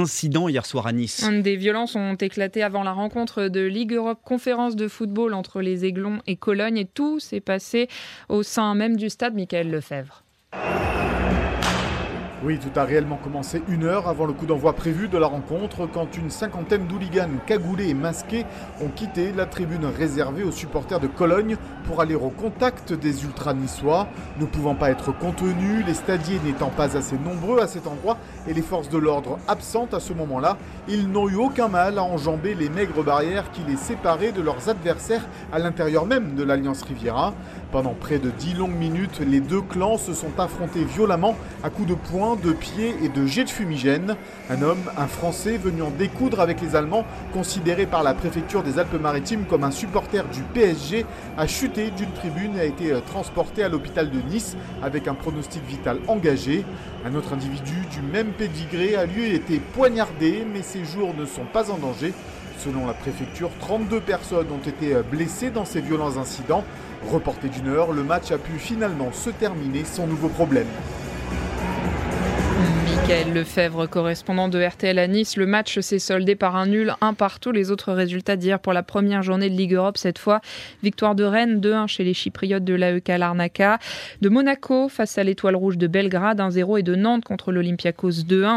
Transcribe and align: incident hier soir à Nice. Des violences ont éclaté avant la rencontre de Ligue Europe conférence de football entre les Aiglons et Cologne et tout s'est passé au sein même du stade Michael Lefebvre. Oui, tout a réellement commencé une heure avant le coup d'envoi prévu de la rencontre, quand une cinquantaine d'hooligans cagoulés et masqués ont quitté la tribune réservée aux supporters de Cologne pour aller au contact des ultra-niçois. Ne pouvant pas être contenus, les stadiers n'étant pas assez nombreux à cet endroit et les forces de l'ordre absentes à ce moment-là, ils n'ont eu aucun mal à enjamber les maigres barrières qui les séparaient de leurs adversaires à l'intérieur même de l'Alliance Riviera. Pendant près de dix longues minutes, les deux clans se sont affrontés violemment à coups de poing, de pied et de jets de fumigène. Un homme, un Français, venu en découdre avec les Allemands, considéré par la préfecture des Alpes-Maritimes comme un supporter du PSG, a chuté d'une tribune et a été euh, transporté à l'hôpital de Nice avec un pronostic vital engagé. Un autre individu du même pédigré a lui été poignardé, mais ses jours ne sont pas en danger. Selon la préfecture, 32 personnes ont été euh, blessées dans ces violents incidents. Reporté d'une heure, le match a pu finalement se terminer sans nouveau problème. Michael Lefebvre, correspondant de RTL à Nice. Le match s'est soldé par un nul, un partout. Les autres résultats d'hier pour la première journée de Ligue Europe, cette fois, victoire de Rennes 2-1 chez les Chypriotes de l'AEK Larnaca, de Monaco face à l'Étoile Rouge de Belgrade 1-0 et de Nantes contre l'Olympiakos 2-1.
incident 0.00 0.48
hier 0.48 0.66
soir 0.66 0.86
à 0.86 0.92
Nice. 0.92 1.24
Des 1.42 1.56
violences 1.56 1.94
ont 1.94 2.14
éclaté 2.14 2.62
avant 2.62 2.82
la 2.82 2.92
rencontre 2.92 3.48
de 3.48 3.60
Ligue 3.60 3.92
Europe 3.92 4.20
conférence 4.24 4.74
de 4.74 4.88
football 4.88 5.34
entre 5.34 5.60
les 5.60 5.84
Aiglons 5.84 6.20
et 6.26 6.36
Cologne 6.36 6.78
et 6.78 6.86
tout 6.86 7.20
s'est 7.20 7.40
passé 7.40 7.88
au 8.28 8.42
sein 8.42 8.74
même 8.74 8.96
du 8.96 9.10
stade 9.10 9.34
Michael 9.34 9.70
Lefebvre. 9.70 10.24
Oui, 12.42 12.58
tout 12.58 12.80
a 12.80 12.84
réellement 12.84 13.18
commencé 13.22 13.62
une 13.68 13.84
heure 13.84 14.08
avant 14.08 14.24
le 14.24 14.32
coup 14.32 14.46
d'envoi 14.46 14.72
prévu 14.72 15.08
de 15.08 15.18
la 15.18 15.26
rencontre, 15.26 15.86
quand 15.86 16.16
une 16.16 16.30
cinquantaine 16.30 16.86
d'hooligans 16.86 17.28
cagoulés 17.46 17.90
et 17.90 17.94
masqués 17.94 18.46
ont 18.80 18.88
quitté 18.88 19.32
la 19.32 19.44
tribune 19.44 19.84
réservée 19.84 20.42
aux 20.42 20.50
supporters 20.50 21.00
de 21.00 21.06
Cologne 21.06 21.58
pour 21.84 22.00
aller 22.00 22.14
au 22.14 22.30
contact 22.30 22.94
des 22.94 23.24
ultra-niçois. 23.24 24.08
Ne 24.40 24.46
pouvant 24.46 24.74
pas 24.74 24.90
être 24.90 25.12
contenus, 25.12 25.84
les 25.86 25.92
stadiers 25.92 26.40
n'étant 26.42 26.70
pas 26.70 26.96
assez 26.96 27.18
nombreux 27.18 27.60
à 27.60 27.66
cet 27.66 27.86
endroit 27.86 28.16
et 28.48 28.54
les 28.54 28.62
forces 28.62 28.88
de 28.88 28.96
l'ordre 28.96 29.38
absentes 29.46 29.92
à 29.92 30.00
ce 30.00 30.14
moment-là, 30.14 30.56
ils 30.88 31.10
n'ont 31.10 31.28
eu 31.28 31.36
aucun 31.36 31.68
mal 31.68 31.98
à 31.98 32.02
enjamber 32.04 32.54
les 32.54 32.70
maigres 32.70 33.04
barrières 33.04 33.50
qui 33.50 33.60
les 33.68 33.76
séparaient 33.76 34.32
de 34.32 34.40
leurs 34.40 34.70
adversaires 34.70 35.28
à 35.52 35.58
l'intérieur 35.58 36.06
même 36.06 36.34
de 36.36 36.42
l'Alliance 36.42 36.84
Riviera. 36.84 37.34
Pendant 37.70 37.92
près 37.92 38.18
de 38.18 38.30
dix 38.30 38.54
longues 38.54 38.74
minutes, 38.74 39.20
les 39.20 39.40
deux 39.40 39.60
clans 39.60 39.98
se 39.98 40.14
sont 40.14 40.40
affrontés 40.40 40.84
violemment 40.84 41.36
à 41.62 41.70
coups 41.70 41.88
de 41.88 41.94
poing, 41.94 42.29
de 42.36 42.52
pied 42.52 42.94
et 43.02 43.08
de 43.08 43.26
jets 43.26 43.44
de 43.44 43.50
fumigène. 43.50 44.16
Un 44.48 44.62
homme, 44.62 44.82
un 44.96 45.06
Français, 45.06 45.56
venu 45.56 45.82
en 45.82 45.90
découdre 45.90 46.40
avec 46.40 46.60
les 46.60 46.76
Allemands, 46.76 47.04
considéré 47.32 47.86
par 47.86 48.02
la 48.02 48.14
préfecture 48.14 48.62
des 48.62 48.78
Alpes-Maritimes 48.78 49.44
comme 49.48 49.64
un 49.64 49.70
supporter 49.70 50.24
du 50.28 50.42
PSG, 50.42 51.06
a 51.36 51.46
chuté 51.46 51.90
d'une 51.90 52.12
tribune 52.12 52.56
et 52.56 52.60
a 52.60 52.64
été 52.64 52.92
euh, 52.92 53.00
transporté 53.00 53.62
à 53.62 53.68
l'hôpital 53.68 54.10
de 54.10 54.20
Nice 54.20 54.56
avec 54.82 55.08
un 55.08 55.14
pronostic 55.14 55.62
vital 55.66 55.98
engagé. 56.08 56.64
Un 57.04 57.14
autre 57.14 57.32
individu 57.32 57.86
du 57.90 58.02
même 58.02 58.32
pédigré 58.32 58.94
a 58.94 59.06
lui 59.06 59.34
été 59.34 59.58
poignardé, 59.58 60.44
mais 60.52 60.62
ses 60.62 60.84
jours 60.84 61.14
ne 61.14 61.24
sont 61.24 61.46
pas 61.52 61.70
en 61.70 61.78
danger. 61.78 62.12
Selon 62.58 62.86
la 62.86 62.92
préfecture, 62.92 63.50
32 63.60 64.00
personnes 64.00 64.48
ont 64.52 64.68
été 64.68 64.94
euh, 64.94 65.02
blessées 65.02 65.50
dans 65.50 65.64
ces 65.64 65.80
violents 65.80 66.18
incidents. 66.18 66.64
Reporté 67.10 67.48
d'une 67.48 67.68
heure, 67.68 67.92
le 67.92 68.04
match 68.04 68.30
a 68.30 68.38
pu 68.38 68.58
finalement 68.58 69.12
se 69.12 69.30
terminer 69.30 69.84
sans 69.84 70.06
nouveau 70.06 70.28
problème. 70.28 70.66
Michael 73.02 73.32
Lefebvre, 73.32 73.86
correspondant 73.88 74.48
de 74.48 74.62
RTL 74.62 74.98
à 74.98 75.06
Nice. 75.06 75.36
Le 75.36 75.46
match 75.46 75.78
s'est 75.80 75.98
soldé 75.98 76.34
par 76.34 76.54
un 76.54 76.66
nul, 76.66 76.92
un 77.00 77.14
partout. 77.14 77.50
Les 77.50 77.70
autres 77.70 77.92
résultats 77.92 78.36
d'hier 78.36 78.60
pour 78.60 78.74
la 78.74 78.82
première 78.82 79.22
journée 79.22 79.48
de 79.48 79.54
Ligue 79.54 79.72
Europe, 79.72 79.96
cette 79.96 80.18
fois, 80.18 80.42
victoire 80.82 81.14
de 81.14 81.24
Rennes 81.24 81.60
2-1 81.60 81.86
chez 81.86 82.04
les 82.04 82.12
Chypriotes 82.12 82.62
de 82.62 82.74
l'AEK 82.74 83.08
Larnaca, 83.08 83.78
de 84.20 84.28
Monaco 84.28 84.88
face 84.88 85.16
à 85.16 85.24
l'Étoile 85.24 85.56
Rouge 85.56 85.78
de 85.78 85.86
Belgrade 85.86 86.40
1-0 86.40 86.78
et 86.78 86.82
de 86.82 86.94
Nantes 86.94 87.24
contre 87.24 87.52
l'Olympiakos 87.52 88.10
2-1. 88.10 88.48